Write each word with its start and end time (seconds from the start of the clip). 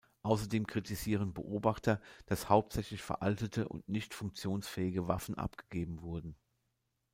Außerdem 0.23 0.65
kritisieren 0.65 1.31
Beobachter, 1.35 2.01
dass 2.25 2.49
hauptsächlich 2.49 3.03
veraltete 3.03 3.69
und 3.69 3.87
nicht 3.87 4.15
funktionsfähige 4.15 5.07
Waffen 5.07 5.37
abgegeben 5.37 6.01
wurden. 6.01 6.35